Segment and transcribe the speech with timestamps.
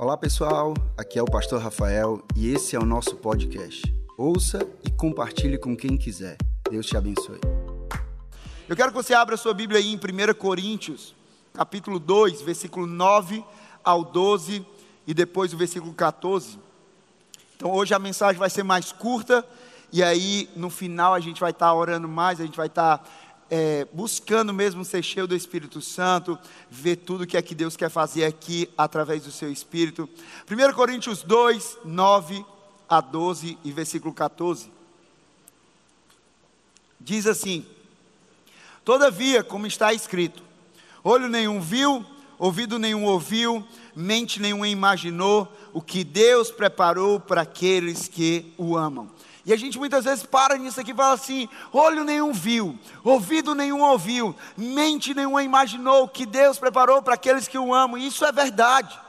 [0.00, 3.82] Olá pessoal, aqui é o Pastor Rafael e esse é o nosso podcast.
[4.16, 6.36] Ouça e compartilhe com quem quiser.
[6.70, 7.40] Deus te abençoe.
[8.68, 11.16] Eu quero que você abra sua Bíblia aí em 1 Coríntios,
[11.52, 13.44] capítulo 2, versículo 9
[13.82, 14.64] ao 12
[15.04, 16.60] e depois o versículo 14.
[17.56, 19.44] Então hoje a mensagem vai ser mais curta
[19.92, 23.04] e aí no final a gente vai estar orando mais, a gente vai estar
[23.50, 26.38] é, buscando mesmo ser cheio do Espírito Santo,
[26.70, 30.08] ver tudo que é que Deus quer fazer aqui através do seu Espírito.
[30.50, 32.44] 1 Coríntios 2, 9
[32.88, 34.70] a 12 e versículo 14.
[37.00, 37.66] Diz assim:
[38.84, 40.42] Todavia, como está escrito,
[41.02, 42.04] olho nenhum viu,
[42.38, 49.10] ouvido nenhum ouviu, mente nenhum imaginou o que Deus preparou para aqueles que o amam.
[49.48, 53.54] E a gente muitas vezes para nisso aqui e fala assim: olho nenhum viu, ouvido
[53.54, 57.96] nenhum ouviu, mente nenhuma imaginou que Deus preparou para aqueles que o amam.
[57.96, 59.00] E isso é verdade.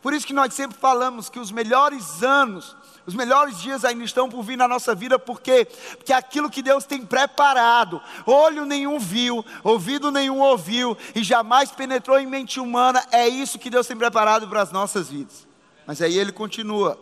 [0.00, 4.28] Por isso que nós sempre falamos que os melhores anos, os melhores dias ainda estão
[4.28, 9.44] por vir na nossa vida, porque porque aquilo que Deus tem preparado, olho nenhum viu,
[9.64, 14.46] ouvido nenhum ouviu e jamais penetrou em mente humana, é isso que Deus tem preparado
[14.46, 15.48] para as nossas vidas.
[15.84, 16.96] Mas aí ele continua,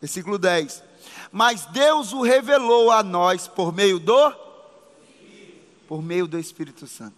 [0.00, 0.88] versículo 10
[1.32, 4.50] mas Deus o revelou a nós por meio do
[5.86, 7.16] por meio do Espírito Santo.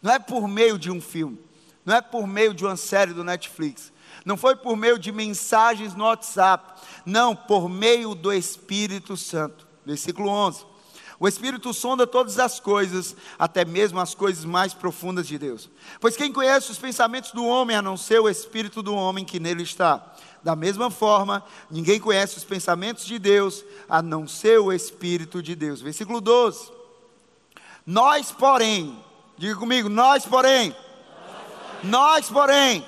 [0.00, 1.38] Não é por meio de um filme,
[1.84, 3.92] não é por meio de uma série do Netflix,
[4.24, 9.66] não foi por meio de mensagens no WhatsApp, não, por meio do Espírito Santo.
[9.84, 10.64] Versículo 11.
[11.18, 15.70] O Espírito sonda todas as coisas, até mesmo as coisas mais profundas de Deus.
[16.00, 19.40] Pois quem conhece os pensamentos do homem a não ser o Espírito do homem que
[19.40, 20.14] nele está?
[20.46, 25.56] Da mesma forma, ninguém conhece os pensamentos de Deus a não ser o Espírito de
[25.56, 25.80] Deus.
[25.80, 26.70] Versículo 12.
[27.84, 28.96] Nós, porém,
[29.36, 30.72] diga comigo, nós, porém,
[31.82, 32.86] nós, porém,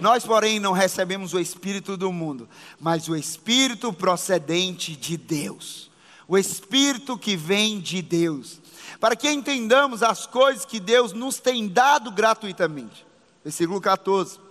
[0.00, 5.90] nós, porém, não recebemos o Espírito do mundo, mas o Espírito procedente de Deus,
[6.28, 8.60] o Espírito que vem de Deus,
[9.00, 13.04] para que entendamos as coisas que Deus nos tem dado gratuitamente.
[13.42, 14.46] Versículo 14.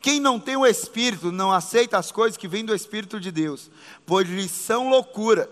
[0.00, 3.70] Quem não tem o Espírito não aceita as coisas que vêm do Espírito de Deus,
[4.06, 5.50] pois lhes são loucura,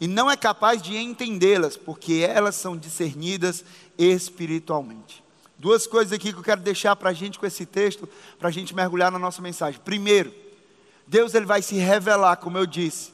[0.00, 3.62] e não é capaz de entendê-las, porque elas são discernidas
[3.98, 5.22] espiritualmente.
[5.58, 8.52] Duas coisas aqui que eu quero deixar para a gente com esse texto, para a
[8.52, 9.78] gente mergulhar na nossa mensagem.
[9.84, 10.32] Primeiro,
[11.06, 13.12] Deus ele vai se revelar, como eu disse,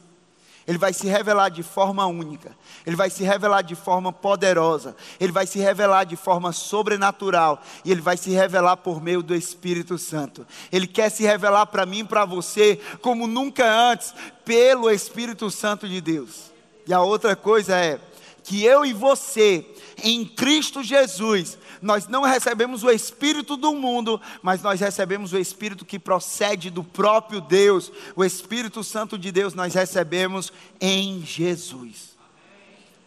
[0.66, 5.30] ele vai se revelar de forma única, ele vai se revelar de forma poderosa, ele
[5.30, 9.96] vai se revelar de forma sobrenatural e ele vai se revelar por meio do Espírito
[9.96, 10.46] Santo.
[10.72, 14.12] Ele quer se revelar para mim e para você como nunca antes,
[14.44, 16.50] pelo Espírito Santo de Deus.
[16.86, 18.00] E a outra coisa é
[18.42, 19.66] que eu e você,
[20.02, 25.84] em Cristo Jesus, nós não recebemos o Espírito do mundo, mas nós recebemos o Espírito
[25.84, 27.92] que procede do próprio Deus.
[28.14, 32.16] O Espírito Santo de Deus nós recebemos em Jesus.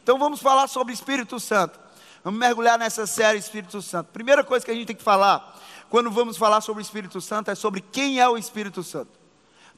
[0.03, 1.79] Então vamos falar sobre Espírito Santo.
[2.23, 4.07] Vamos mergulhar nessa série Espírito Santo.
[4.11, 5.57] Primeira coisa que a gente tem que falar,
[5.89, 9.11] quando vamos falar sobre o Espírito Santo, é sobre quem é o Espírito Santo.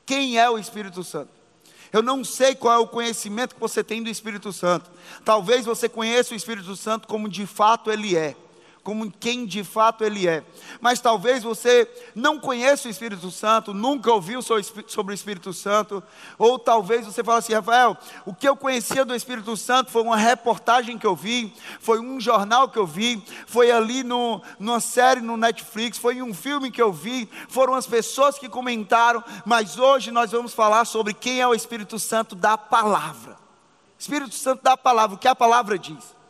[0.06, 1.30] Quem é o Espírito Santo?
[1.94, 4.90] Eu não sei qual é o conhecimento que você tem do Espírito Santo.
[5.26, 8.36] Talvez você conheça o Espírito Santo como de fato ele é
[8.84, 10.44] como quem de fato Ele é.
[10.80, 16.04] Mas talvez você não conheça o Espírito Santo, nunca ouviu sobre o Espírito Santo,
[16.38, 20.18] ou talvez você fale assim, Rafael, o que eu conhecia do Espírito Santo foi uma
[20.18, 25.22] reportagem que eu vi, foi um jornal que eu vi, foi ali no, numa série
[25.22, 30.12] no Netflix, foi um filme que eu vi, foram as pessoas que comentaram, mas hoje
[30.12, 33.38] nós vamos falar sobre quem é o Espírito Santo da palavra.
[33.98, 36.21] Espírito Santo da palavra, o que a palavra diz.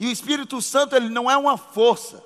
[0.00, 2.24] E o Espírito Santo, ele não é uma força.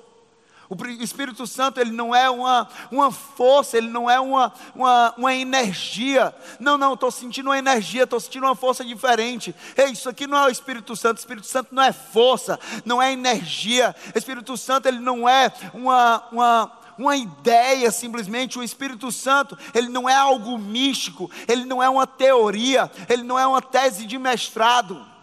[0.67, 5.35] O Espírito Santo, ele não é uma, uma força, ele não é uma, uma, uma
[5.35, 6.33] energia.
[6.59, 9.53] Não, não, estou sentindo uma energia, estou sentindo uma força diferente.
[9.77, 11.17] Ei, isso aqui não é o Espírito Santo.
[11.17, 13.95] O Espírito Santo não é força, não é energia.
[14.15, 18.57] O Espírito Santo, ele não é uma, uma, uma ideia simplesmente.
[18.57, 23.37] O Espírito Santo, ele não é algo místico, ele não é uma teoria, ele não
[23.37, 25.14] é uma tese de mestrado.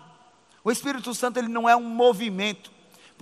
[0.64, 2.70] O Espírito Santo ele não é um movimento.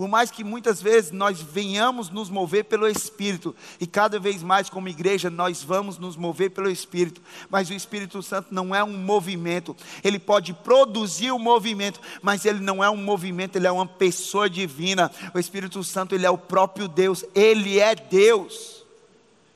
[0.01, 4.71] Por mais que muitas vezes nós venhamos nos mover pelo Espírito, e cada vez mais
[4.71, 7.21] como igreja nós vamos nos mover pelo Espírito,
[7.51, 12.47] mas o Espírito Santo não é um movimento, ele pode produzir o um movimento, mas
[12.47, 15.11] ele não é um movimento, ele é uma pessoa divina.
[15.35, 18.83] O Espírito Santo, ele é o próprio Deus, ele é Deus.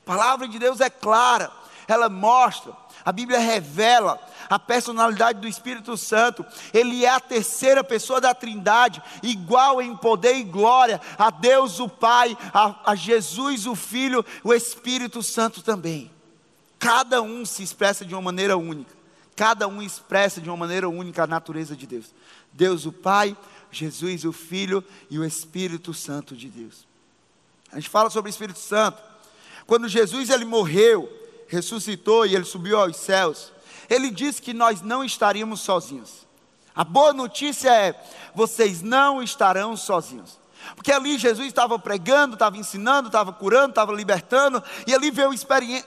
[0.03, 1.51] A palavra de Deus é clara,
[1.87, 2.73] ela mostra,
[3.03, 6.45] a Bíblia revela a personalidade do Espírito Santo.
[6.73, 11.87] Ele é a terceira pessoa da Trindade, igual em poder e glória a Deus o
[11.87, 16.11] Pai, a, a Jesus o Filho, o Espírito Santo também.
[16.79, 18.93] cada um se expressa de uma maneira única.
[19.35, 22.13] Cada um expressa de uma maneira única a natureza de Deus.
[22.53, 23.35] Deus o Pai,
[23.71, 26.85] Jesus o Filho e o Espírito Santo de Deus.
[27.71, 29.01] A gente fala sobre o Espírito Santo.
[29.67, 31.09] Quando Jesus ele morreu,
[31.47, 33.51] ressuscitou e ele subiu aos céus,
[33.89, 36.25] ele disse que nós não estaríamos sozinhos.
[36.75, 37.95] A boa notícia é:
[38.33, 40.39] vocês não estarão sozinhos.
[40.75, 45.29] Porque ali Jesus estava pregando, estava ensinando, estava curando, estava libertando, e ali veio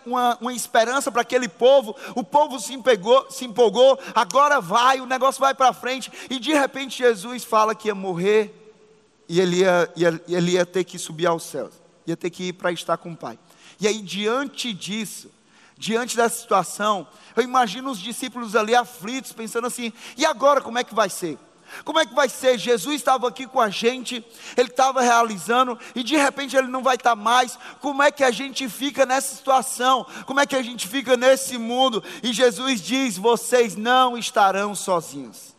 [0.07, 1.97] uma, uma esperança para aquele povo.
[2.15, 6.53] O povo se, empegou, se empolgou, agora vai, o negócio vai para frente, e de
[6.53, 8.55] repente Jesus fala que ia morrer
[9.29, 11.75] e ele ia, ia, ele ia ter que subir aos céus,
[12.07, 13.39] ia ter que ir para estar com o Pai.
[13.81, 15.31] E aí, diante disso,
[15.79, 20.85] diante dessa situação, eu imagino os discípulos ali aflitos, pensando assim: e agora como é
[20.85, 21.39] que vai ser?
[21.85, 22.59] Como é que vai ser?
[22.59, 24.25] Jesus estava aqui com a gente,
[24.57, 27.59] ele estava realizando, e de repente ele não vai estar mais.
[27.81, 30.07] Como é que a gente fica nessa situação?
[30.27, 32.03] Como é que a gente fica nesse mundo?
[32.23, 35.58] E Jesus diz: vocês não estarão sozinhos.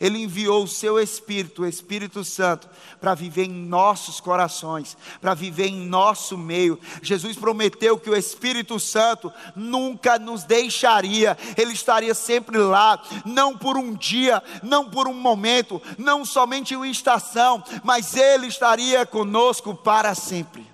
[0.00, 2.68] Ele enviou o seu Espírito, o Espírito Santo,
[2.98, 6.80] para viver em nossos corações, para viver em nosso meio.
[7.02, 13.76] Jesus prometeu que o Espírito Santo nunca nos deixaria, ele estaria sempre lá, não por
[13.76, 19.74] um dia, não por um momento, não somente em uma estação, mas ele estaria conosco
[19.74, 20.66] para sempre.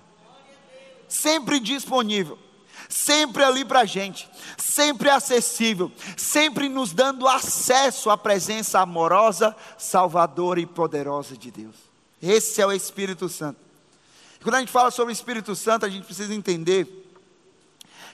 [1.09, 2.46] Sempre disponível
[2.89, 10.59] sempre ali para a gente, sempre acessível, sempre nos dando acesso à presença amorosa, salvadora
[10.59, 11.75] e poderosa de Deus.
[12.21, 13.59] Esse é o Espírito Santo.
[14.41, 17.05] quando a gente fala sobre o Espírito Santo, a gente precisa entender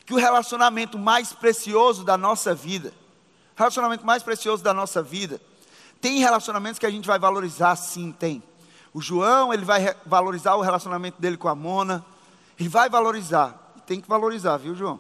[0.06, 2.94] que o relacionamento mais precioso da nossa vida,
[3.56, 5.40] relacionamento mais precioso da nossa vida,
[6.02, 8.44] tem relacionamentos que a gente vai valorizar, sim, tem.
[8.94, 12.06] O João, ele vai valorizar o relacionamento dele com a Mona,
[12.60, 15.00] ele vai valorizar tem que valorizar, viu, João?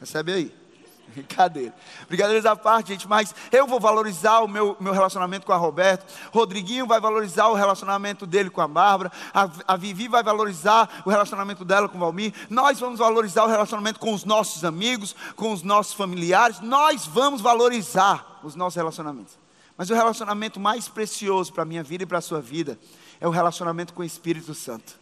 [0.00, 0.62] Recebe aí.
[1.12, 1.74] Brincadeira.
[2.08, 6.04] Brincadeiras à parte, gente, mas eu vou valorizar o meu, meu relacionamento com a Roberto.
[6.32, 9.12] Rodriguinho vai valorizar o relacionamento dele com a Bárbara.
[9.32, 12.32] A, a Vivi vai valorizar o relacionamento dela com o Valmir.
[12.48, 16.60] Nós vamos valorizar o relacionamento com os nossos amigos, com os nossos familiares.
[16.60, 19.38] Nós vamos valorizar os nossos relacionamentos.
[19.76, 22.78] Mas o relacionamento mais precioso para a minha vida e para a sua vida
[23.20, 25.00] é o relacionamento com o Espírito Santo.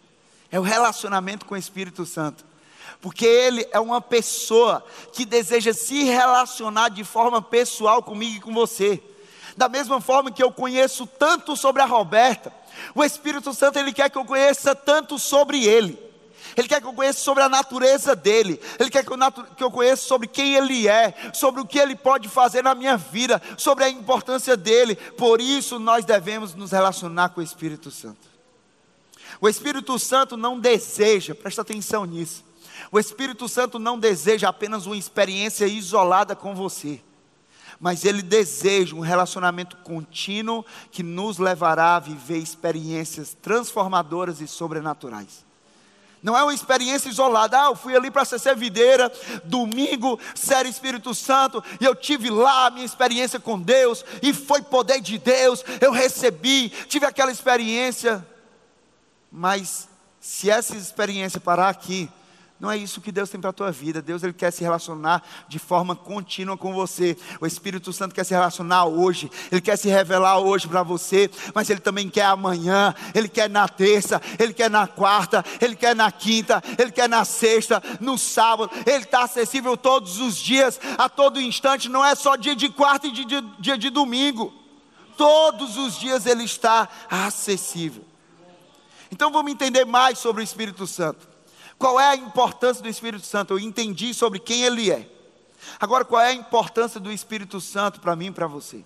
[0.50, 2.50] É o relacionamento com o Espírito Santo
[3.00, 8.53] porque ele é uma pessoa que deseja se relacionar de forma pessoal comigo e com
[8.53, 9.03] você.
[9.56, 12.53] Da mesma forma que eu conheço tanto sobre a Roberta,
[12.94, 16.11] o Espírito Santo ele quer que eu conheça tanto sobre ele.
[16.56, 18.61] Ele quer que eu conheça sobre a natureza dele.
[18.79, 19.19] Ele quer que eu,
[19.56, 22.97] que eu conheça sobre quem ele é, sobre o que ele pode fazer na minha
[22.97, 24.97] vida, sobre a importância dele.
[24.97, 28.29] Por isso nós devemos nos relacionar com o Espírito Santo.
[29.41, 32.44] O Espírito Santo não deseja, presta atenção nisso.
[32.91, 37.00] O Espírito Santo não deseja apenas uma experiência isolada com você,
[37.79, 45.44] mas ele deseja um relacionamento contínuo que nos levará a viver experiências transformadoras e sobrenaturais.
[46.23, 47.59] Não é uma experiência isolada.
[47.59, 49.11] Ah, eu fui ali para ser videira,
[49.44, 54.61] domingo, série Espírito Santo, e eu tive lá a minha experiência com Deus, e foi
[54.61, 58.27] poder de Deus, eu recebi, tive aquela experiência.
[59.32, 59.88] Mas
[60.21, 62.11] se essa experiência parar aqui,
[62.60, 64.02] não é isso que Deus tem para a tua vida.
[64.02, 67.17] Deus ele quer se relacionar de forma contínua com você.
[67.40, 69.31] O Espírito Santo quer se relacionar hoje.
[69.50, 73.67] Ele quer se revelar hoje para você, mas ele também quer amanhã, ele quer na
[73.67, 78.70] terça, ele quer na quarta, ele quer na quinta, ele quer na sexta, no sábado.
[78.84, 83.06] Ele está acessível todos os dias, a todo instante, não é só dia de quarta
[83.06, 84.52] e dia de, dia de domingo.
[85.17, 88.05] Todos os dias ele está acessível.
[89.10, 91.30] Então vamos entender mais sobre o Espírito Santo.
[91.81, 93.55] Qual é a importância do Espírito Santo?
[93.55, 95.08] Eu entendi sobre quem ele é.
[95.81, 98.84] Agora, qual é a importância do Espírito Santo para mim e para você?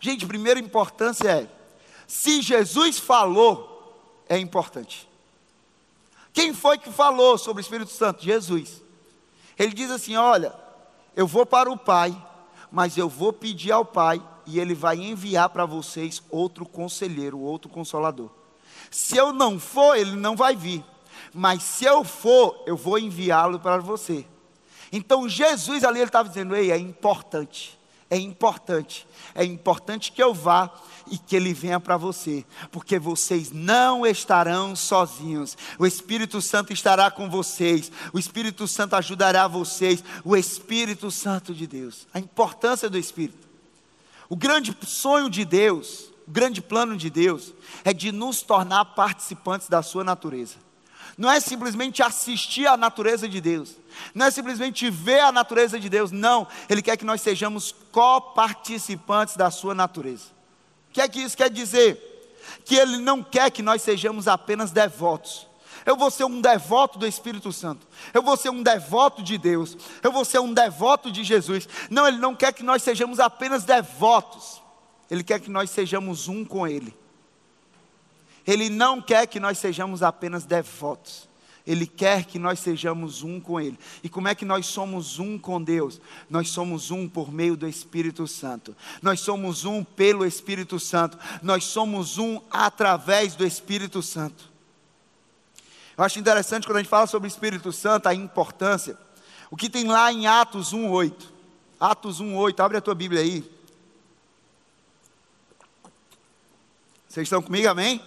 [0.00, 1.46] Gente, a primeira importância é:
[2.06, 5.06] se Jesus falou, é importante.
[6.32, 8.24] Quem foi que falou sobre o Espírito Santo?
[8.24, 8.82] Jesus.
[9.58, 10.54] Ele diz assim: Olha,
[11.14, 12.16] eu vou para o Pai,
[12.72, 17.68] mas eu vou pedir ao Pai e Ele vai enviar para vocês outro conselheiro, outro
[17.68, 18.30] consolador.
[18.90, 20.82] Se eu não for, Ele não vai vir
[21.36, 24.24] mas se eu for, eu vou enviá-lo para você.
[24.90, 27.78] Então Jesus ali ele estava dizendo: Ei, é importante,
[28.08, 30.72] é importante, é importante que eu vá
[31.10, 35.58] e que ele venha para você, porque vocês não estarão sozinhos.
[35.78, 41.66] O Espírito Santo estará com vocês, o Espírito Santo ajudará vocês, o Espírito Santo de
[41.66, 42.08] Deus.
[42.14, 43.46] A importância do Espírito.
[44.26, 47.52] O grande sonho de Deus, o grande plano de Deus
[47.84, 50.65] é de nos tornar participantes da sua natureza
[51.16, 53.76] não é simplesmente assistir à natureza de Deus,
[54.14, 59.36] não é simplesmente ver a natureza de Deus, não, Ele quer que nós sejamos coparticipantes
[59.36, 60.26] da Sua natureza.
[60.90, 62.02] O que é que isso quer dizer?
[62.64, 65.46] Que Ele não quer que nós sejamos apenas devotos.
[65.86, 67.86] Eu vou ser um devoto do Espírito Santo.
[68.12, 69.76] Eu vou ser um devoto de Deus.
[70.02, 71.68] Eu vou ser um devoto de Jesus.
[71.88, 74.60] Não, Ele não quer que nós sejamos apenas devotos.
[75.08, 76.92] Ele quer que nós sejamos um com Ele.
[78.46, 81.28] Ele não quer que nós sejamos apenas devotos.
[81.66, 83.76] Ele quer que nós sejamos um com Ele.
[84.02, 86.00] E como é que nós somos um com Deus?
[86.30, 88.76] Nós somos um por meio do Espírito Santo.
[89.02, 91.18] Nós somos um pelo Espírito Santo.
[91.42, 94.48] Nós somos um através do Espírito Santo.
[95.98, 98.96] Eu acho interessante quando a gente fala sobre o Espírito Santo, a importância.
[99.50, 101.14] O que tem lá em Atos 1,8.
[101.80, 103.44] Atos 1,8, abre a tua Bíblia aí.
[107.08, 108.00] Vocês estão comigo, amém?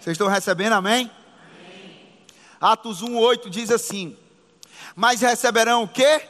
[0.00, 1.10] Vocês estão recebendo, amém?
[1.10, 2.18] amém.
[2.58, 4.16] Atos 1,8 diz assim:
[4.96, 6.22] Mas receberão o quê?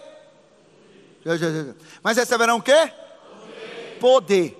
[2.03, 2.93] Mas receberão o quê?
[4.01, 4.57] Poder.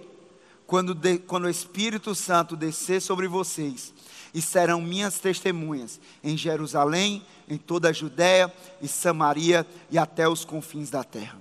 [0.65, 3.93] Quando, de, quando o Espírito Santo descer sobre vocês,
[4.33, 10.45] e serão minhas testemunhas em Jerusalém, em toda a Judéia e Samaria e até os
[10.45, 11.37] confins da terra.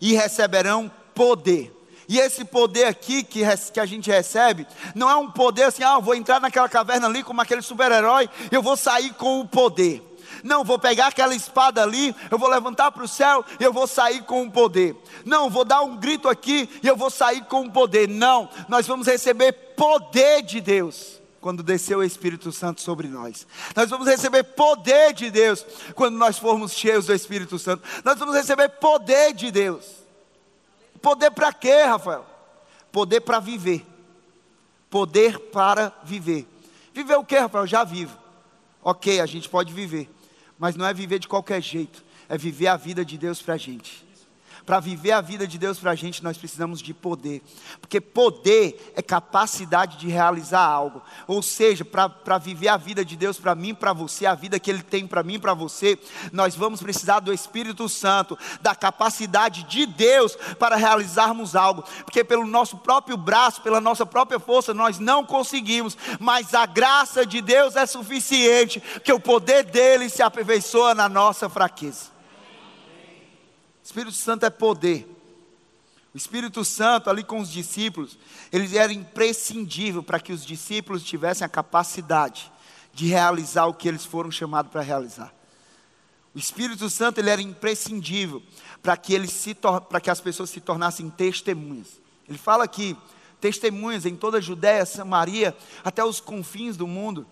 [0.00, 3.42] E receberão poder e esse poder aqui que,
[3.72, 7.06] que a gente recebe, não é um poder assim, ah, eu vou entrar naquela caverna
[7.06, 10.02] ali como aquele super-herói, eu vou sair com o poder.
[10.42, 13.86] Não, vou pegar aquela espada ali, eu vou levantar para o céu e eu vou
[13.86, 14.96] sair com o poder.
[15.24, 18.08] Não, vou dar um grito aqui e eu vou sair com o poder.
[18.08, 23.46] Não, nós vamos receber poder de Deus quando descer o Espírito Santo sobre nós.
[23.74, 27.82] Nós vamos receber poder de Deus quando nós formos cheios do Espírito Santo.
[28.04, 30.01] Nós vamos receber poder de Deus.
[31.02, 32.24] Poder para quê, Rafael?
[32.92, 33.84] Poder para viver.
[34.88, 36.46] Poder para viver.
[36.94, 37.66] Viver o que, Rafael?
[37.66, 38.16] Já vivo.
[38.82, 40.10] Ok, a gente pode viver,
[40.58, 43.58] mas não é viver de qualquer jeito, é viver a vida de Deus para a
[43.58, 44.04] gente.
[44.64, 47.42] Para viver a vida de Deus para a gente, nós precisamos de poder.
[47.80, 51.02] Porque poder é capacidade de realizar algo.
[51.26, 54.70] Ou seja, para viver a vida de Deus para mim, para você, a vida que
[54.70, 55.98] Ele tem para mim, para você,
[56.32, 61.82] nós vamos precisar do Espírito Santo, da capacidade de Deus para realizarmos algo.
[62.04, 65.96] Porque pelo nosso próprio braço, pela nossa própria força, nós não conseguimos.
[66.20, 71.48] Mas a graça de Deus é suficiente, que o poder dele se aperfeiçoa na nossa
[71.48, 72.11] fraqueza.
[73.82, 75.08] Espírito Santo é poder.
[76.14, 78.18] O Espírito Santo, ali com os discípulos,
[78.52, 82.52] ele era imprescindível para que os discípulos tivessem a capacidade
[82.92, 85.32] de realizar o que eles foram chamados para realizar.
[86.34, 88.42] O Espírito Santo ele era imprescindível
[88.82, 92.00] para que, eles se para que as pessoas se tornassem testemunhas.
[92.28, 92.96] Ele fala aqui,
[93.40, 97.26] testemunhas em toda a Judéia, Samaria, até os confins do mundo.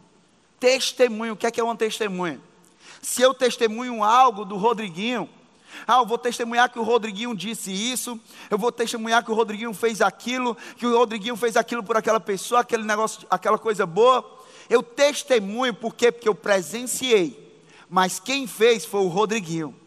[0.59, 2.40] Testemunho, o que é que é uma testemunha?
[3.00, 5.28] Se eu testemunho algo do Rodriguinho,
[5.86, 8.18] ah, eu vou testemunhar que o Rodriguinho disse isso,
[8.50, 12.20] eu vou testemunhar que o Rodriguinho fez aquilo, que o Rodriguinho fez aquilo por aquela
[12.20, 14.38] pessoa, aquele negócio, aquela coisa boa.
[14.68, 16.12] Eu testemunho por quê?
[16.12, 17.50] Porque eu presenciei.
[17.88, 19.79] Mas quem fez foi o Rodriguinho.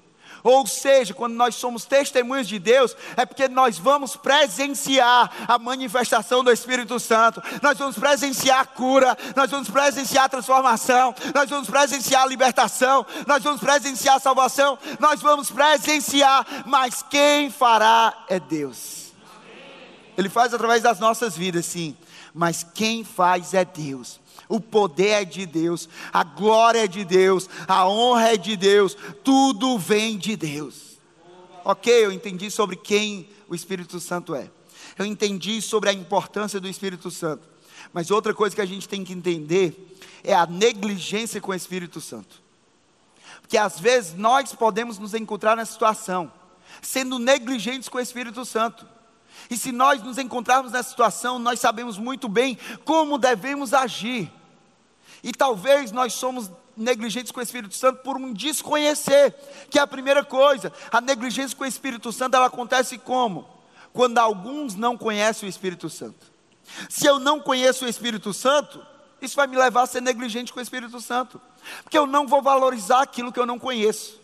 [0.43, 6.43] Ou seja, quando nós somos testemunhas de Deus, é porque nós vamos presenciar a manifestação
[6.43, 11.69] do Espírito Santo, nós vamos presenciar a cura, nós vamos presenciar a transformação, nós vamos
[11.69, 18.39] presenciar a libertação, nós vamos presenciar a salvação, nós vamos presenciar, mas quem fará é
[18.39, 19.13] Deus.
[20.17, 21.95] Ele faz através das nossas vidas, sim,
[22.33, 24.22] mas quem faz é Deus
[24.53, 28.95] o poder é de Deus, a glória é de Deus, a honra é de Deus,
[29.24, 31.00] tudo vem de Deus.
[31.65, 34.51] Ok, eu entendi sobre quem o Espírito Santo é,
[34.95, 37.48] eu entendi sobre a importância do Espírito Santo,
[37.91, 42.00] mas outra coisa que a gente tem que entender é a negligência com o Espírito
[42.00, 42.39] Santo,
[43.41, 46.31] porque às vezes nós podemos nos encontrar nessa situação,
[46.79, 48.88] sendo negligentes com o Espírito Santo.
[49.50, 52.55] E se nós nos encontrarmos nessa situação, nós sabemos muito bem
[52.86, 54.31] como devemos agir.
[55.23, 59.33] E talvez nós somos negligentes com o Espírito Santo por um desconhecer,
[59.69, 60.73] que é a primeira coisa.
[60.91, 63.47] A negligência com o Espírito Santo ela acontece como?
[63.93, 66.31] Quando alguns não conhecem o Espírito Santo.
[66.89, 68.85] Se eu não conheço o Espírito Santo,
[69.21, 71.39] isso vai me levar a ser negligente com o Espírito Santo,
[71.83, 74.21] porque eu não vou valorizar aquilo que eu não conheço.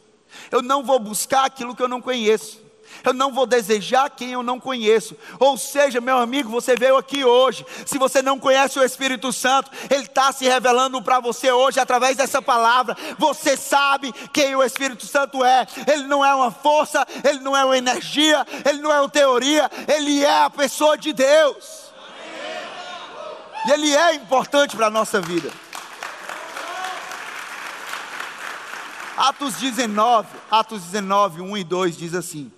[0.51, 2.68] Eu não vou buscar aquilo que eu não conheço
[3.03, 5.15] eu não vou desejar quem eu não conheço.
[5.39, 7.65] Ou seja, meu amigo, você veio aqui hoje.
[7.85, 12.17] Se você não conhece o Espírito Santo, Ele está se revelando para você hoje através
[12.17, 12.95] dessa palavra.
[13.17, 15.65] Você sabe quem o Espírito Santo é.
[15.87, 19.69] Ele não é uma força, ele não é uma energia, ele não é uma teoria,
[19.87, 21.89] ele é a pessoa de Deus.
[23.67, 25.51] E ele é importante para a nossa vida.
[29.17, 32.49] Atos 19, Atos 19, 1 e 2 diz assim.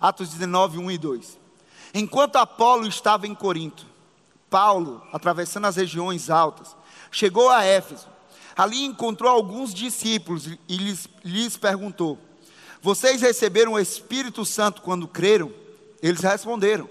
[0.00, 1.38] Atos 19, 1 e 2.
[1.94, 3.86] Enquanto Apolo estava em Corinto,
[4.50, 6.76] Paulo, atravessando as regiões altas,
[7.10, 8.06] chegou a Éfeso.
[8.56, 12.18] Ali encontrou alguns discípulos e lhes, lhes perguntou:
[12.82, 15.52] Vocês receberam o Espírito Santo quando creram?
[16.02, 16.88] Eles responderam: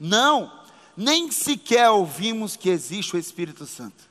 [0.00, 0.50] Não,
[0.96, 4.10] nem sequer ouvimos que existe o Espírito Santo.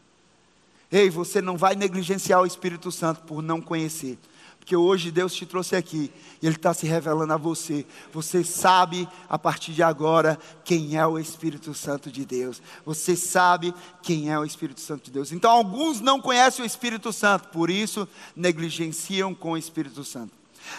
[0.91, 4.19] Ei, você não vai negligenciar o Espírito Santo por não conhecer.
[4.61, 7.83] Porque hoje Deus te trouxe aqui e Ele está se revelando a você.
[8.13, 12.61] Você sabe a partir de agora quem é o Espírito Santo de Deus.
[12.85, 15.31] Você sabe quem é o Espírito Santo de Deus.
[15.31, 20.31] Então, alguns não conhecem o Espírito Santo, por isso negligenciam com o Espírito Santo.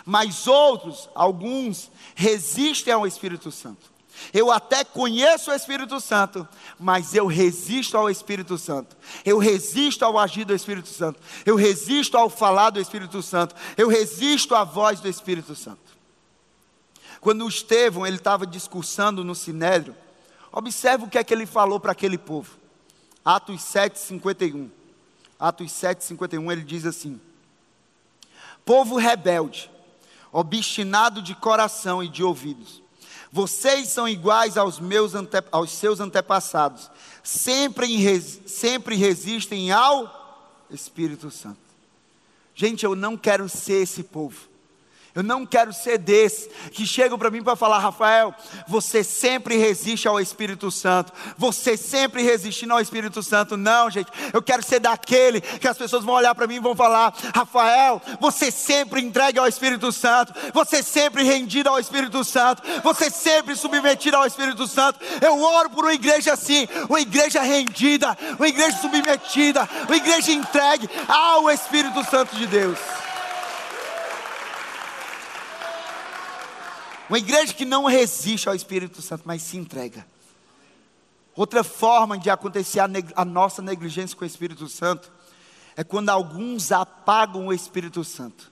[0.07, 3.92] Mas outros, alguns, resistem ao Espírito Santo.
[4.33, 6.47] Eu até conheço o Espírito Santo,
[6.79, 8.97] mas eu resisto ao Espírito Santo.
[9.25, 11.21] Eu resisto ao agir do Espírito Santo.
[11.45, 13.55] Eu resisto ao falar do Espírito Santo.
[13.77, 15.81] Eu resisto à voz do Espírito Santo.
[17.21, 19.95] Quando o Estevão ele estava discursando no Sinédrio,
[20.51, 22.57] observe o que é que ele falou para aquele povo.
[23.25, 24.71] Atos 7, 51.
[25.39, 27.21] Atos 7, 51, ele diz assim:
[28.65, 29.71] Povo rebelde,
[30.33, 32.82] obstinado de coração e de ouvidos
[33.33, 36.91] vocês são iguais aos, meus ante, aos seus antepassados,
[37.23, 41.57] sempre, sempre resistem ao Espírito Santo.
[42.55, 44.52] Gente, eu não quero ser esse povo.
[45.15, 48.35] Eu não quero ser desse que chegam para mim para falar, Rafael,
[48.67, 51.13] você sempre resiste ao Espírito Santo.
[51.37, 53.57] Você sempre resistindo ao Espírito Santo.
[53.57, 54.11] Não, gente.
[54.33, 58.01] Eu quero ser daquele que as pessoas vão olhar para mim e vão falar, Rafael,
[58.19, 60.33] você sempre entregue ao Espírito Santo.
[60.55, 62.63] Você sempre rendido ao Espírito Santo.
[62.83, 64.99] Você sempre submetido ao Espírito Santo.
[65.21, 70.89] Eu oro por uma igreja assim, uma igreja rendida, uma igreja submetida, uma igreja entregue
[71.07, 72.79] ao Espírito Santo de Deus.
[77.13, 80.07] Uma igreja que não resiste ao Espírito Santo, mas se entrega.
[81.37, 85.13] Outra forma de acontecer a, a, nossa negligência com o Espírito Santo
[85.77, 88.51] é quando alguns apagam o Espírito Santo.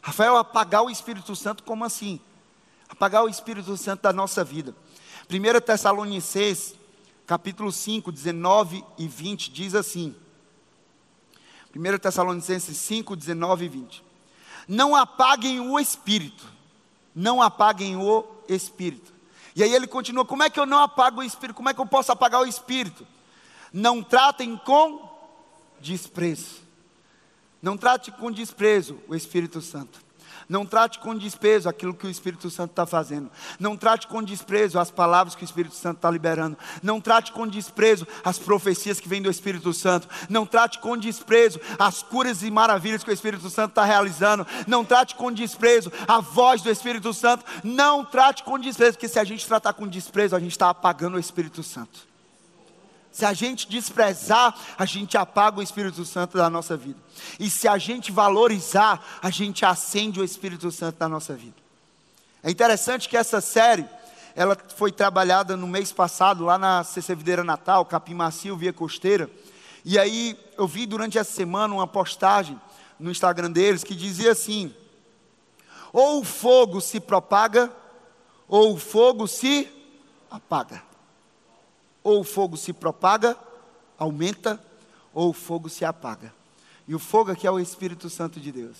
[0.00, 2.20] Rafael, apagar o Espírito Santo, como assim?
[2.88, 4.72] Apagar o Espírito Santo da nossa vida.
[5.28, 6.76] 1 Tessalonicenses,
[7.26, 10.14] capítulo 5, 19 e 20, diz assim.
[11.74, 14.04] 1 Tessalonicenses 5, 19 e 20.
[14.68, 16.54] Não apaguem o Espírito
[17.16, 19.10] não apaguem o espírito.
[19.56, 21.56] E aí ele continua: como é que eu não apago o espírito?
[21.56, 23.06] Como é que eu posso apagar o espírito?
[23.72, 25.08] Não tratem com
[25.80, 26.66] desprezo.
[27.62, 29.98] Não trate com desprezo o Espírito Santo.
[30.48, 33.30] Não trate com desprezo aquilo que o Espírito Santo está fazendo.
[33.58, 36.56] Não trate com desprezo as palavras que o Espírito Santo está liberando.
[36.82, 40.08] Não trate com desprezo as profecias que vêm do Espírito Santo.
[40.28, 44.46] Não trate com desprezo as curas e maravilhas que o Espírito Santo está realizando.
[44.66, 47.44] Não trate com desprezo a voz do Espírito Santo.
[47.62, 51.16] Não trate com desprezo, porque se a gente tratar com desprezo, a gente está apagando
[51.16, 52.15] o Espírito Santo.
[53.16, 56.98] Se a gente desprezar, a gente apaga o Espírito Santo da nossa vida.
[57.40, 61.56] E se a gente valorizar, a gente acende o Espírito Santo da nossa vida.
[62.42, 63.86] É interessante que essa série,
[64.34, 69.30] ela foi trabalhada no mês passado, lá na CC Natal, Capim Macio, Via Costeira.
[69.82, 72.60] E aí eu vi durante essa semana uma postagem
[73.00, 74.74] no Instagram deles que dizia assim:
[75.90, 77.72] ou o fogo se propaga,
[78.46, 79.66] ou o fogo se
[80.30, 80.82] apaga.
[82.06, 83.36] Ou o fogo se propaga,
[83.98, 84.62] aumenta,
[85.12, 86.32] ou o fogo se apaga.
[86.86, 88.76] E o fogo aqui é o Espírito Santo de Deus.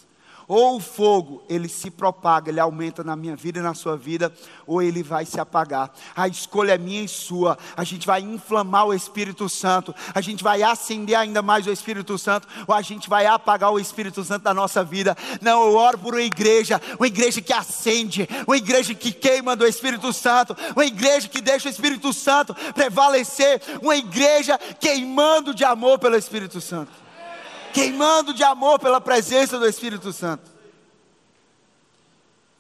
[0.49, 4.33] Ou o fogo, ele se propaga, ele aumenta na minha vida e na sua vida,
[4.65, 5.93] ou ele vai se apagar.
[6.15, 7.59] A escolha é minha e sua.
[7.77, 12.17] A gente vai inflamar o Espírito Santo, a gente vai acender ainda mais o Espírito
[12.17, 15.17] Santo, ou a gente vai apagar o Espírito Santo da nossa vida.
[15.41, 19.67] Não, eu oro por uma igreja, uma igreja que acende, uma igreja que queima do
[19.67, 25.99] Espírito Santo, uma igreja que deixa o Espírito Santo prevalecer, uma igreja queimando de amor
[25.99, 27.06] pelo Espírito Santo
[27.73, 30.51] queimando de amor pela presença do Espírito Santo.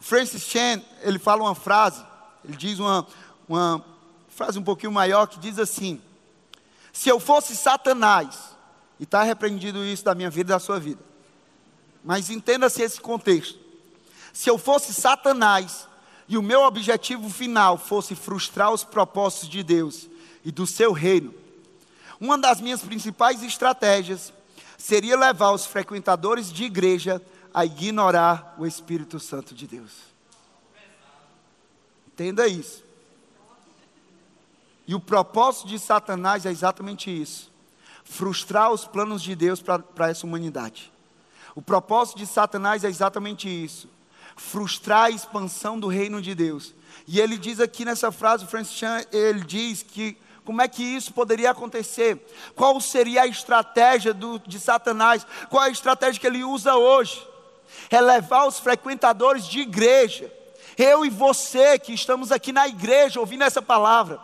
[0.00, 2.04] Francis Chan, ele fala uma frase,
[2.44, 3.06] ele diz uma,
[3.48, 3.84] uma
[4.28, 6.00] frase um pouquinho maior que diz assim:
[6.92, 8.54] Se eu fosse Satanás,
[9.00, 11.02] e está repreendido isso da minha vida e da sua vida,
[12.04, 13.58] mas entenda-se esse contexto.
[14.32, 15.88] Se eu fosse Satanás
[16.28, 20.08] e o meu objetivo final fosse frustrar os propósitos de Deus
[20.44, 21.34] e do seu reino,
[22.20, 24.32] uma das minhas principais estratégias
[24.76, 29.92] seria levar os frequentadores de igreja a ignorar o Espírito Santo de Deus.
[32.08, 32.84] Entenda isso.
[34.86, 37.50] E o propósito de Satanás é exatamente isso:
[38.04, 40.92] frustrar os planos de Deus para essa humanidade.
[41.54, 43.88] O propósito de Satanás é exatamente isso:
[44.36, 46.74] frustrar a expansão do reino de Deus.
[47.06, 50.82] E ele diz aqui nessa frase, o Francis Chan, ele diz que como é que
[50.84, 52.24] isso poderia acontecer?
[52.54, 55.26] Qual seria a estratégia do, de Satanás?
[55.50, 57.20] Qual a estratégia que ele usa hoje?
[57.90, 60.32] É levar os frequentadores de igreja,
[60.78, 64.20] eu e você que estamos aqui na igreja ouvindo essa palavra,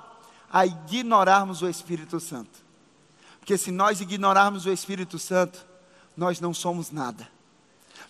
[0.51, 2.63] a ignorarmos o Espírito Santo.
[3.41, 5.67] Porque se nós ignorarmos o Espírito Santo,
[6.17, 7.29] nós não somos nada.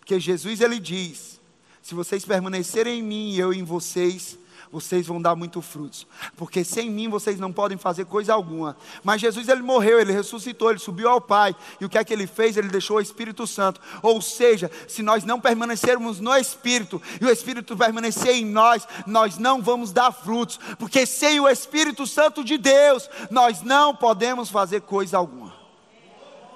[0.01, 1.40] Porque Jesus ele diz:
[1.81, 4.37] se vocês permanecerem em mim e eu em vocês,
[4.73, 8.75] vocês vão dar muito frutos, porque sem mim vocês não podem fazer coisa alguma.
[9.05, 12.13] Mas Jesus ele morreu, ele ressuscitou, ele subiu ao Pai, e o que é que
[12.13, 12.57] ele fez?
[12.57, 13.79] Ele deixou o Espírito Santo.
[14.03, 19.37] Ou seja, se nós não permanecermos no Espírito e o Espírito permanecer em nós, nós
[19.37, 24.81] não vamos dar frutos, porque sem o Espírito Santo de Deus, nós não podemos fazer
[24.81, 25.53] coisa alguma.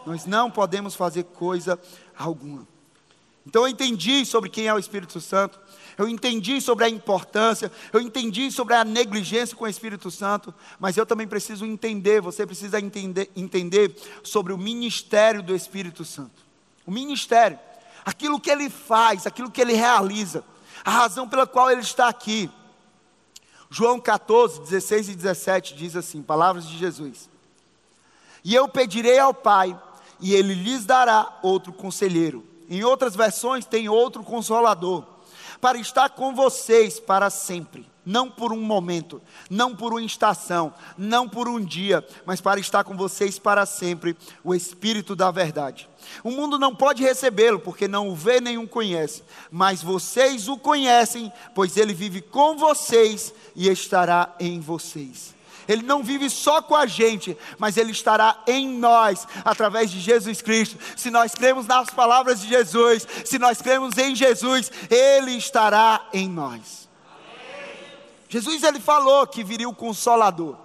[0.06, 1.78] Nós não podemos fazer coisa
[2.16, 2.66] alguma.
[3.46, 5.58] Então eu entendi sobre quem é o Espírito Santo
[5.98, 10.96] eu entendi sobre a importância, eu entendi sobre a negligência com o Espírito Santo, mas
[10.96, 16.44] eu também preciso entender, você precisa entender, entender sobre o ministério do Espírito Santo.
[16.84, 17.58] O ministério,
[18.04, 20.44] aquilo que ele faz, aquilo que ele realiza,
[20.84, 22.50] a razão pela qual ele está aqui.
[23.70, 27.28] João 14, 16 e 17 diz assim: palavras de Jesus.
[28.44, 29.76] E eu pedirei ao Pai,
[30.20, 32.55] e ele lhes dará outro conselheiro.
[32.68, 35.04] Em outras versões tem outro consolador
[35.60, 37.86] para estar com vocês para sempre.
[38.04, 42.84] Não por um momento, não por uma estação, não por um dia, mas para estar
[42.84, 45.88] com vocês para sempre, o Espírito da Verdade.
[46.22, 50.56] O mundo não pode recebê-lo, porque não o vê nem o conhece, mas vocês o
[50.56, 55.35] conhecem, pois ele vive com vocês e estará em vocês.
[55.68, 60.40] Ele não vive só com a gente, mas Ele estará em nós, através de Jesus
[60.40, 60.78] Cristo.
[60.96, 66.28] Se nós cremos nas palavras de Jesus, se nós cremos em Jesus, Ele estará em
[66.28, 66.86] nós.
[68.28, 70.56] Jesus ele falou que viria o consolador.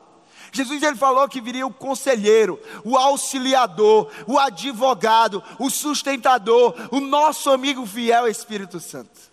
[0.51, 7.49] Jesus ele falou que viria o conselheiro, o auxiliador, o advogado, o sustentador, o nosso
[7.49, 9.31] amigo fiel Espírito Santo.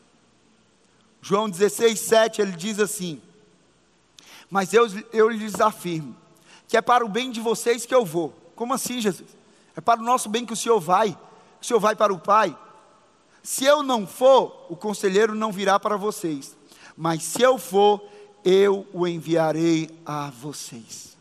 [1.21, 3.21] João 16, 7, ele diz assim:
[4.51, 6.17] mas eu, eu lhes afirmo
[6.69, 8.33] que é para o bem de vocês que eu vou.
[8.55, 9.31] Como assim, Jesus?
[9.75, 11.19] É para o nosso bem que o Senhor vai.
[11.61, 12.57] O Senhor vai para o Pai.
[13.43, 16.55] Se eu não for, o conselheiro não virá para vocês.
[16.95, 18.03] Mas se eu for,
[18.45, 21.17] eu o enviarei a vocês.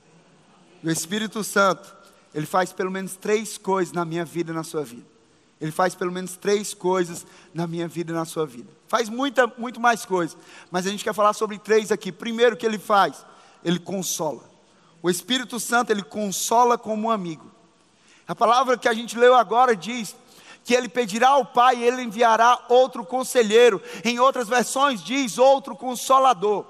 [0.84, 1.96] O Espírito Santo,
[2.36, 5.06] ele faz pelo menos três coisas na minha vida e na sua vida.
[5.62, 8.70] Ele faz pelo menos três coisas na minha vida e na sua vida.
[8.88, 10.38] Faz muita, muito mais coisas,
[10.71, 12.12] mas a gente quer falar sobre três aqui.
[12.12, 13.26] Primeiro que ele faz,
[13.63, 14.41] ele consola.
[15.02, 17.52] O Espírito Santo, ele consola como um amigo.
[18.28, 20.15] A palavra que a gente leu agora diz
[20.63, 23.82] que ele pedirá ao Pai ele enviará outro conselheiro.
[24.04, 26.65] Em outras versões diz outro consolador.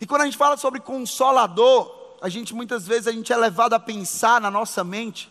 [0.00, 1.88] E quando a gente fala sobre consolador,
[2.20, 5.30] a gente muitas vezes a gente é levado a pensar na nossa mente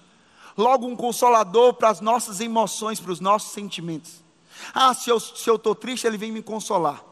[0.58, 4.24] logo um consolador para as nossas emoções, para os nossos sentimentos.
[4.74, 7.04] Ah, se eu estou triste, ele vem me consolar.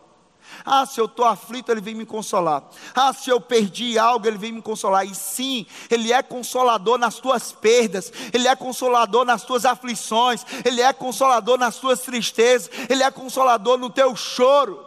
[0.63, 2.63] Ah, se eu estou aflito, Ele vem me consolar.
[2.93, 5.05] Ah, se eu perdi algo, Ele vem me consolar.
[5.05, 10.81] E sim, Ele é consolador nas tuas perdas, Ele é consolador nas tuas aflições, Ele
[10.81, 14.85] é consolador nas tuas tristezas, Ele é consolador no teu choro.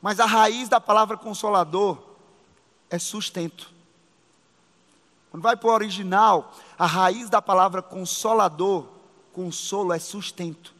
[0.00, 1.98] Mas a raiz da palavra consolador
[2.88, 3.70] é sustento.
[5.30, 8.86] Quando vai para o original, a raiz da palavra consolador,
[9.32, 10.79] consolo é sustento.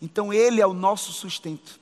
[0.00, 1.78] Então Ele é o nosso sustento.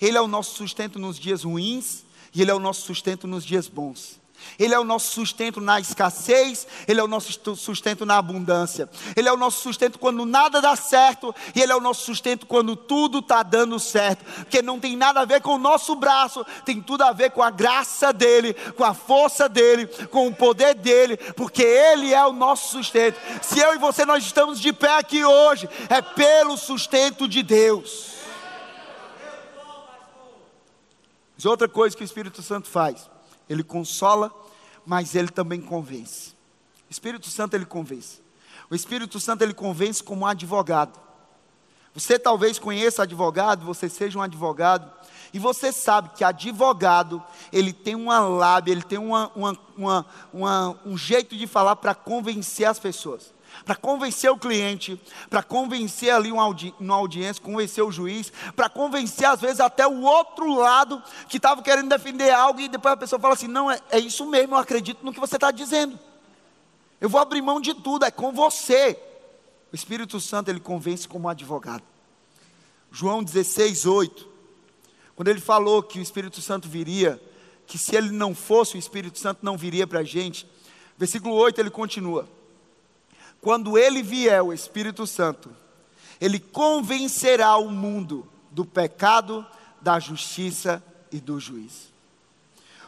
[0.00, 2.04] Ele é o nosso sustento nos dias ruins
[2.34, 4.17] e Ele é o nosso sustento nos dias bons.
[4.58, 8.88] Ele é o nosso sustento na escassez, Ele é o nosso sustento na abundância.
[9.16, 12.46] Ele é o nosso sustento quando nada dá certo, e Ele é o nosso sustento
[12.46, 14.24] quando tudo está dando certo.
[14.24, 17.42] Porque não tem nada a ver com o nosso braço, tem tudo a ver com
[17.42, 22.32] a graça dEle, com a força dEle, com o poder dEle, porque Ele é o
[22.32, 23.18] nosso sustento.
[23.42, 28.08] Se eu e você nós estamos de pé aqui hoje, é pelo sustento de Deus.
[31.36, 33.08] Mas outra coisa que o Espírito Santo faz
[33.48, 34.32] ele consola,
[34.84, 36.30] mas ele também convence.
[36.88, 38.20] O Espírito Santo ele convence.
[38.70, 40.98] O Espírito Santo ele convence como advogado.
[41.94, 44.90] Você talvez conheça advogado, você seja um advogado,
[45.32, 50.96] e você sabe que advogado, ele tem uma lábia, ele tem uma, uma, uma, um
[50.96, 53.32] jeito de falar para convencer as pessoas
[53.64, 58.68] para convencer o cliente, para convencer ali uma, audi uma audiência, convencer o juiz, para
[58.68, 62.96] convencer às vezes até o outro lado que estava querendo defender algo e depois a
[62.96, 65.98] pessoa fala assim: não, é, é isso mesmo, eu acredito no que você está dizendo.
[67.00, 68.98] Eu vou abrir mão de tudo, é com você.
[69.72, 71.82] O Espírito Santo ele convence como advogado.
[72.90, 74.28] João 16, 8.
[75.14, 77.20] Quando ele falou que o Espírito Santo viria,
[77.66, 80.48] que se ele não fosse, o Espírito Santo não viria para a gente.
[80.96, 82.28] Versículo 8 ele continua:
[83.40, 85.50] Quando ele vier, o Espírito Santo,
[86.20, 89.46] ele convencerá o mundo do pecado,
[89.80, 91.88] da justiça e do juízo.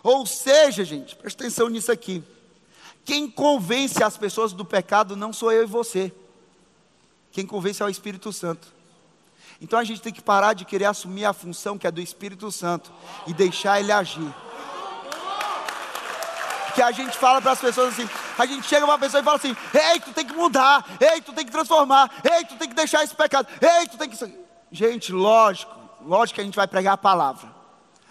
[0.03, 2.23] Ou seja, gente, presta atenção nisso aqui.
[3.05, 6.13] Quem convence as pessoas do pecado não sou eu e você.
[7.33, 8.69] Quem convence é o Espírito Santo.
[9.61, 12.51] Então a gente tem que parar de querer assumir a função que é do Espírito
[12.51, 12.91] Santo
[13.27, 14.35] e deixar ele agir.
[16.81, 19.37] Que a gente fala para as pessoas assim, a gente chega uma pessoa e fala
[19.37, 22.75] assim: "Ei, tu tem que mudar, ei, tu tem que transformar, ei, tu tem que
[22.75, 24.17] deixar esse pecado, ei, tu tem que
[24.73, 27.55] Gente, lógico, lógico que a gente vai pregar a palavra.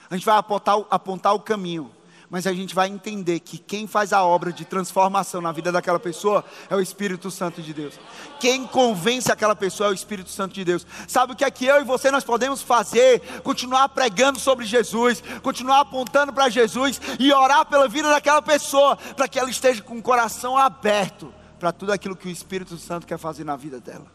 [0.08, 1.90] A gente vai apontar, apontar o caminho
[2.30, 6.00] mas a gente vai entender que quem faz a obra de transformação na vida daquela
[6.00, 8.00] pessoa é o Espírito Santo de Deus.
[8.40, 10.86] Quem convence aquela pessoa é o Espírito Santo de Deus.
[11.08, 13.42] Sabe o que é que eu e você nós podemos fazer?
[13.42, 19.28] Continuar pregando sobre Jesus, continuar apontando para Jesus e orar pela vida daquela pessoa, para
[19.28, 23.18] que ela esteja com o coração aberto para tudo aquilo que o Espírito Santo quer
[23.18, 24.06] fazer na vida dela.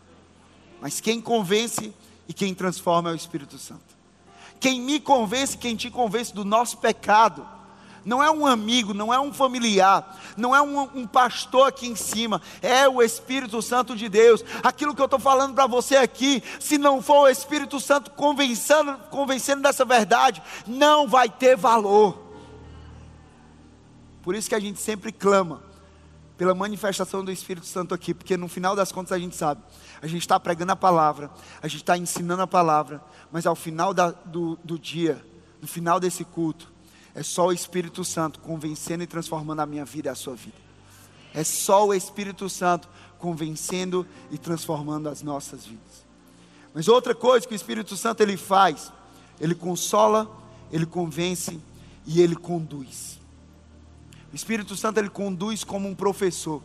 [0.80, 1.92] Mas quem convence
[2.28, 3.82] e quem transforma é o Espírito Santo.
[4.60, 7.46] Quem me convence, quem te convence do nosso pecado,
[8.04, 11.96] não é um amigo, não é um familiar, não é um, um pastor aqui em
[11.96, 14.44] cima, é o Espírito Santo de Deus.
[14.62, 18.98] Aquilo que eu estou falando para você aqui, se não for o Espírito Santo convencendo,
[19.10, 22.22] convencendo dessa verdade, não vai ter valor.
[24.22, 25.62] Por isso que a gente sempre clama
[26.36, 29.62] pela manifestação do Espírito Santo aqui, porque no final das contas a gente sabe,
[30.02, 31.30] a gente está pregando a palavra,
[31.62, 35.24] a gente está ensinando a palavra, mas ao final da, do, do dia,
[35.60, 36.73] no final desse culto,
[37.14, 40.56] é só o Espírito Santo convencendo e transformando a minha vida e a sua vida.
[41.32, 46.04] É só o Espírito Santo convencendo e transformando as nossas vidas.
[46.72, 48.92] Mas outra coisa que o Espírito Santo ele faz,
[49.40, 50.30] ele consola,
[50.72, 51.60] ele convence
[52.04, 53.18] e ele conduz.
[54.32, 56.60] O Espírito Santo ele conduz como um professor.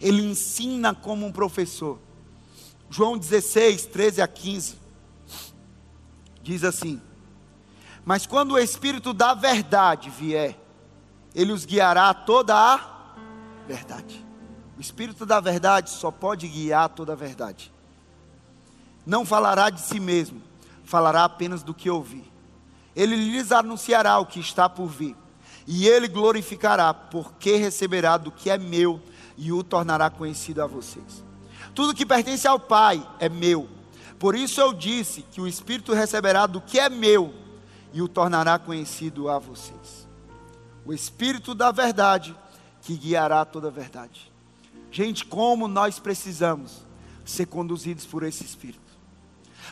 [0.00, 1.98] Ele ensina como um professor.
[2.88, 4.80] João 16, 13 a 15
[6.42, 7.00] diz assim:
[8.04, 10.58] mas quando o Espírito da verdade vier,
[11.34, 12.80] ele os guiará a toda a
[13.66, 14.24] verdade.
[14.76, 17.72] O Espírito da verdade só pode guiar toda a verdade.
[19.04, 20.42] Não falará de si mesmo,
[20.84, 22.24] falará apenas do que ouvir.
[22.96, 25.16] Ele lhes anunciará o que está por vir,
[25.66, 29.00] e ele glorificará, porque receberá do que é meu
[29.36, 31.24] e o tornará conhecido a vocês.
[31.74, 33.68] Tudo que pertence ao Pai é meu.
[34.18, 37.32] Por isso eu disse que o Espírito receberá do que é meu
[37.92, 40.08] e o tornará conhecido a vocês.
[40.84, 42.36] O Espírito da verdade
[42.82, 44.32] que guiará toda a verdade.
[44.90, 46.84] Gente, como nós precisamos
[47.24, 48.80] ser conduzidos por esse Espírito.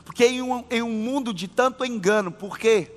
[0.04, 2.92] Porque em um, em um mundo de tanto engano, por quê?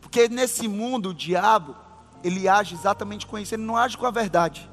[0.00, 1.76] Porque nesse mundo o diabo,
[2.22, 4.68] ele age exatamente com isso, ele não age com a verdade.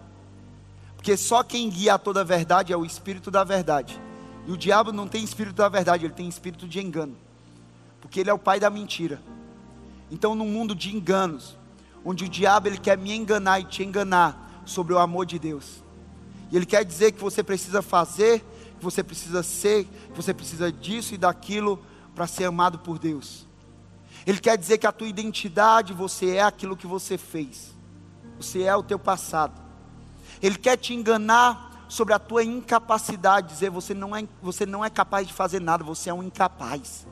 [0.96, 4.00] Porque só quem guia toda a verdade é o Espírito da verdade.
[4.46, 7.16] E o diabo não tem espírito da verdade, ele tem espírito de engano.
[8.00, 9.22] Porque ele é o pai da mentira.
[10.12, 11.58] Então, num mundo de enganos,
[12.04, 15.82] onde o diabo ele quer me enganar e te enganar sobre o amor de Deus.
[16.52, 18.42] E ele quer dizer que você precisa fazer,
[18.78, 21.80] que você precisa ser, que você precisa disso e daquilo
[22.14, 23.48] para ser amado por Deus.
[24.28, 27.74] Ele quer dizer que a tua identidade, você é aquilo que você fez.
[28.38, 29.60] Você é o teu passado.
[30.42, 34.90] Ele quer te enganar sobre a tua incapacidade, dizer você não é, você não é
[34.90, 37.08] capaz de fazer nada, você é um incapaz.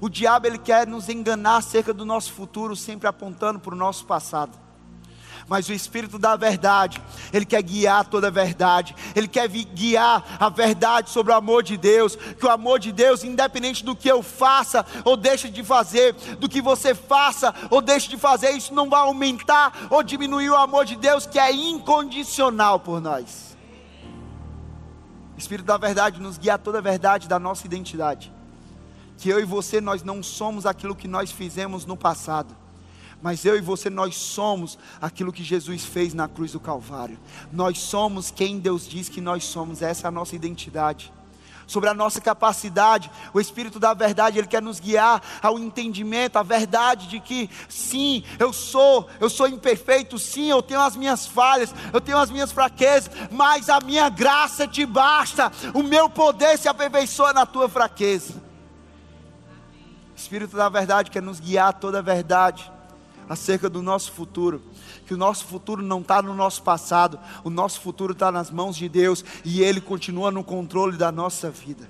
[0.00, 4.04] O diabo ele quer nos enganar acerca do nosso futuro, sempre apontando para o nosso
[4.06, 4.68] passado.
[5.48, 10.48] Mas o Espírito da verdade, Ele quer guiar toda a verdade, Ele quer guiar a
[10.50, 14.22] verdade sobre o amor de Deus, que o amor de Deus, independente do que eu
[14.22, 18.90] faça ou deixe de fazer, do que você faça ou deixe de fazer, isso não
[18.90, 23.56] vai aumentar ou diminuir o amor de Deus, que é incondicional por nós.
[25.34, 28.37] O Espírito da verdade nos guia a toda a verdade da nossa identidade
[29.18, 32.56] que eu e você nós não somos aquilo que nós fizemos no passado.
[33.20, 37.18] Mas eu e você, nós somos aquilo que Jesus fez na cruz do Calvário.
[37.52, 41.12] Nós somos quem Deus diz que nós somos, essa é a nossa identidade.
[41.66, 46.42] Sobre a nossa capacidade, o Espírito da verdade, Ele quer nos guiar ao entendimento, à
[46.42, 51.74] verdade de que, sim, eu sou, eu sou imperfeito, sim, eu tenho as minhas falhas,
[51.92, 56.68] eu tenho as minhas fraquezas, mas a minha graça te basta, o meu poder se
[56.68, 58.47] aperfeiçoa na tua fraqueza.
[60.18, 62.70] Espírito da verdade quer nos guiar a toda a verdade.
[63.28, 64.62] acerca do nosso futuro.
[65.06, 68.74] Que o nosso futuro não está no nosso passado, o nosso futuro está nas mãos
[68.74, 71.88] de Deus e Ele continua no controle da nossa vida.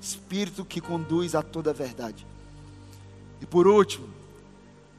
[0.00, 2.26] Espírito que conduz a toda a verdade.
[3.40, 4.06] E por último,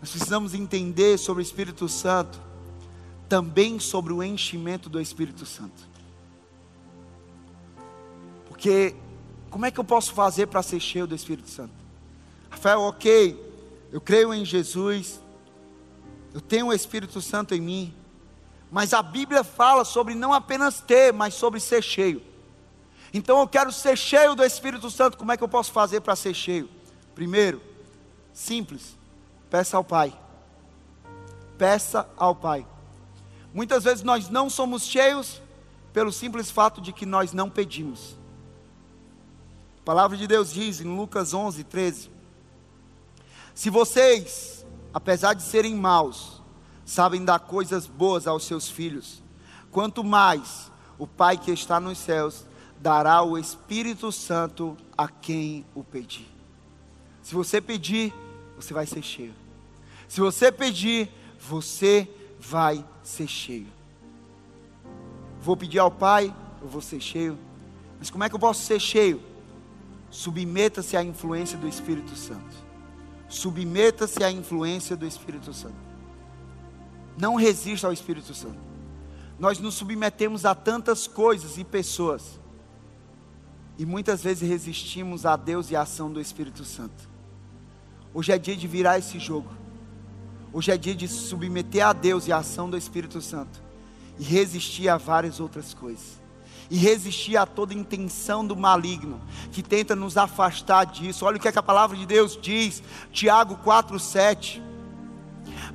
[0.01, 2.41] nós precisamos entender sobre o Espírito Santo,
[3.29, 5.87] também sobre o enchimento do Espírito Santo.
[8.47, 8.95] Porque,
[9.57, 11.73] como é que eu posso fazer para ser cheio do Espírito Santo?
[12.47, 13.43] Rafael, ok,
[13.91, 15.19] eu creio em Jesus,
[16.31, 17.93] eu tenho o Espírito Santo em mim,
[18.71, 22.21] mas a Bíblia fala sobre não apenas ter, mas sobre ser cheio.
[23.11, 26.15] Então eu quero ser cheio do Espírito Santo, como é que eu posso fazer para
[26.15, 26.69] ser cheio?
[27.15, 27.59] Primeiro,
[28.31, 28.95] simples,
[29.49, 30.13] peça ao Pai.
[31.57, 32.63] Peça ao Pai.
[33.51, 35.41] Muitas vezes nós não somos cheios
[35.91, 38.15] pelo simples fato de que nós não pedimos.
[39.87, 42.11] A palavra de Deus diz em Lucas 11, 13:
[43.55, 46.41] Se vocês, apesar de serem maus,
[46.85, 49.23] sabem dar coisas boas aos seus filhos,
[49.71, 50.69] quanto mais
[50.99, 52.43] o Pai que está nos céus
[52.81, 56.27] dará o Espírito Santo a quem o pedir.
[57.23, 58.13] Se você pedir,
[58.57, 59.33] você vai ser cheio.
[60.05, 62.09] Se você pedir, você
[62.41, 63.67] vai ser cheio.
[65.39, 67.39] Vou pedir ao Pai, eu vou ser cheio.
[67.97, 69.36] Mas como é que eu posso ser cheio?
[70.09, 72.55] Submeta-se à influência do Espírito Santo.
[73.27, 75.75] Submeta-se à influência do Espírito Santo.
[77.17, 78.59] Não resista ao Espírito Santo.
[79.39, 82.39] Nós nos submetemos a tantas coisas e pessoas.
[83.77, 87.09] E muitas vezes resistimos a Deus e à ação do Espírito Santo.
[88.13, 89.49] Hoje é dia de virar esse jogo.
[90.51, 93.61] Hoje é dia de se submeter a Deus e à ação do Espírito Santo.
[94.17, 96.19] E resistir a várias outras coisas.
[96.69, 101.25] E resistir a toda intenção do maligno que tenta nos afastar disso.
[101.25, 104.61] Olha o que, é que a palavra de Deus diz, Tiago 4,7.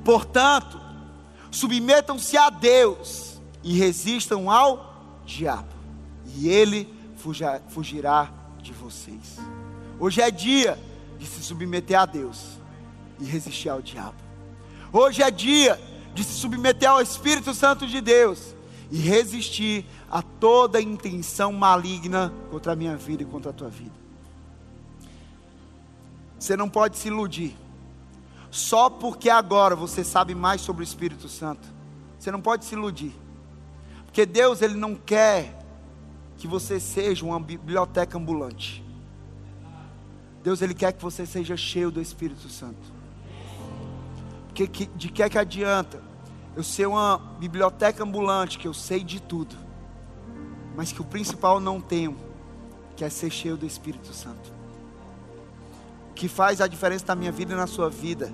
[0.03, 0.79] Portanto,
[1.49, 5.73] submetam-se a Deus e resistam ao diabo,
[6.35, 6.93] e ele
[7.69, 8.29] fugirá
[8.61, 9.37] de vocês.
[9.99, 10.77] Hoje é dia
[11.17, 12.57] de se submeter a Deus
[13.19, 14.17] e resistir ao diabo.
[14.91, 15.79] Hoje é dia
[16.13, 18.53] de se submeter ao Espírito Santo de Deus
[18.93, 23.95] e resistir a toda intenção maligna contra a minha vida e contra a tua vida.
[26.37, 27.57] Você não pode se iludir.
[28.51, 31.67] Só porque agora você sabe mais sobre o Espírito Santo.
[32.19, 33.15] Você não pode se iludir.
[34.05, 35.59] Porque Deus ele não quer
[36.37, 38.85] que você seja uma biblioteca ambulante.
[40.43, 42.93] Deus ele quer que você seja cheio do Espírito Santo.
[44.49, 46.12] Porque que, de que é que adianta
[46.55, 49.55] eu ser uma biblioteca ambulante, que eu sei de tudo,
[50.75, 52.15] mas que o principal não tenho,
[52.95, 54.53] que é ser cheio do Espírito Santo.
[56.11, 58.33] O que faz a diferença na minha vida e na sua vida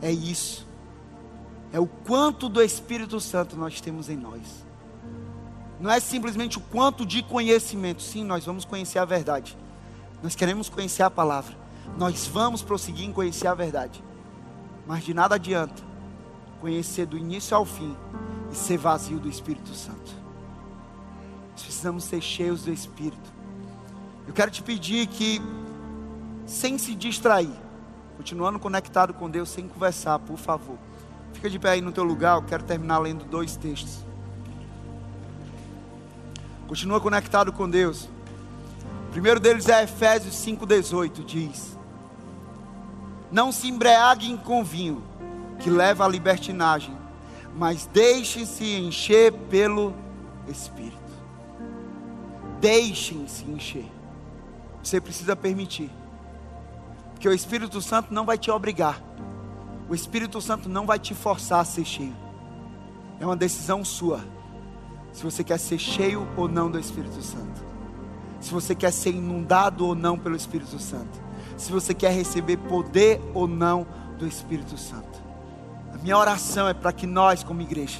[0.00, 0.66] é isso.
[1.72, 4.64] É o quanto do Espírito Santo nós temos em nós.
[5.80, 8.00] Não é simplesmente o quanto de conhecimento.
[8.00, 9.58] Sim, nós vamos conhecer a verdade.
[10.22, 11.54] Nós queremos conhecer a palavra.
[11.98, 14.02] Nós vamos prosseguir em conhecer a verdade.
[14.86, 15.85] Mas de nada adianta
[16.60, 17.96] conhecer do início ao fim
[18.50, 20.14] e ser vazio do Espírito Santo.
[21.52, 23.32] Nós precisamos ser cheios do Espírito.
[24.26, 25.40] Eu quero te pedir que,
[26.44, 27.54] sem se distrair,
[28.16, 30.76] continuando conectado com Deus, sem conversar, por favor.
[31.32, 34.04] Fica de pé aí no teu lugar, eu quero terminar lendo dois textos.
[36.66, 38.08] Continua conectado com Deus.
[39.08, 41.76] O primeiro deles é Efésios 5,18, diz:
[43.30, 45.02] não se embriaguem com vinho,
[45.58, 46.96] que leva à libertinagem,
[47.54, 49.94] mas deixem-se encher pelo
[50.48, 50.96] Espírito.
[52.60, 53.90] Deixem-se encher.
[54.82, 55.90] Você precisa permitir.
[57.12, 59.02] Porque o Espírito Santo não vai te obrigar.
[59.88, 62.16] O Espírito Santo não vai te forçar a ser cheio.
[63.18, 64.20] É uma decisão sua.
[65.12, 67.64] Se você quer ser cheio ou não do Espírito Santo.
[68.40, 73.20] Se você quer ser inundado ou não pelo Espírito Santo se você quer receber poder
[73.34, 73.86] ou não
[74.18, 75.15] do Espírito Santo.
[76.06, 77.98] Minha oração é para que nós, como igreja,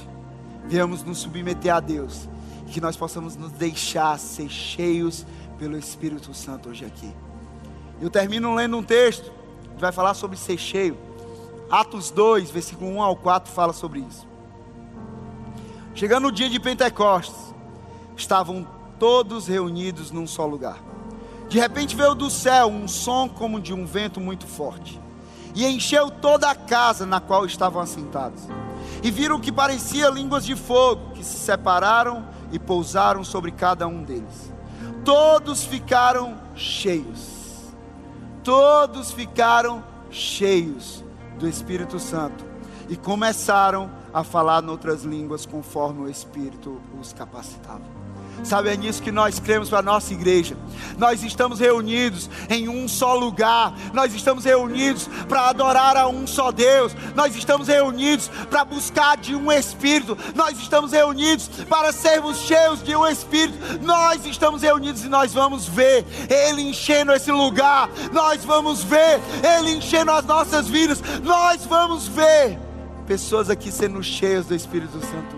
[0.63, 2.29] venhamos nos submeter a Deus
[2.65, 5.25] e que nós possamos nos deixar ser cheios
[5.59, 7.13] pelo Espírito Santo hoje aqui.
[7.99, 9.29] Eu termino lendo um texto
[9.75, 10.97] que vai falar sobre ser cheio.
[11.69, 14.25] Atos 2, versículo 1 ao 4 fala sobre isso.
[15.93, 17.53] Chegando o dia de Pentecostes,
[18.15, 18.65] estavam
[18.97, 20.79] todos reunidos num só lugar.
[21.49, 24.97] De repente veio do céu um som como de um vento muito forte,
[25.57, 28.43] e encheu toda a casa na qual estavam assentados.
[29.01, 34.03] E viram que parecia línguas de fogo, que se separaram e pousaram sobre cada um
[34.03, 34.53] deles.
[35.03, 37.73] Todos ficaram cheios.
[38.43, 41.03] Todos ficaram cheios
[41.39, 42.45] do Espírito Santo
[42.87, 47.96] e começaram a falar em outras línguas conforme o Espírito os capacitava.
[48.43, 50.55] Sabe, é nisso que nós cremos para a nossa igreja.
[50.97, 53.73] Nós estamos reunidos em um só lugar.
[53.93, 56.95] Nós estamos reunidos para adorar a um só Deus.
[57.15, 60.17] Nós estamos reunidos para buscar de um Espírito.
[60.35, 63.57] Nós estamos reunidos para sermos cheios de um Espírito.
[63.81, 67.89] Nós estamos reunidos e nós vamos ver Ele enchendo esse lugar.
[68.11, 71.01] Nós vamos ver Ele enchendo as nossas vidas.
[71.23, 72.57] Nós vamos ver
[73.05, 75.36] pessoas aqui sendo cheias do Espírito Santo